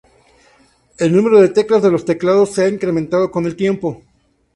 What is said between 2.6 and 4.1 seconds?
ha incrementado con el tiempo.